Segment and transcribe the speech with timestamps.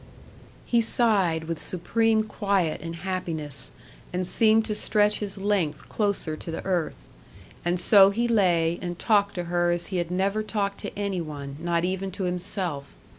[0.65, 3.69] He sighed with supreme quiet and happiness,
[4.11, 7.07] and seemed to stretch his length closer to the earth.
[7.63, 11.21] And so he lay, and talked to her as he had never talked to any
[11.21, 12.95] one, not even to himself.